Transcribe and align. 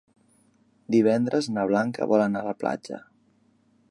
Divendres 0.95 1.51
na 1.57 1.67
Blanca 1.73 2.09
vol 2.13 2.25
anar 2.25 2.43
a 2.45 2.51
la 2.51 2.57
platja. 2.65 3.03